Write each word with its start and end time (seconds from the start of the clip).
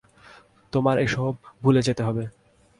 তোমার 0.73 0.95
এসব 0.99 1.31
ভুলে 1.61 1.81
যেতে 1.81 2.01
হবে। 2.03 2.23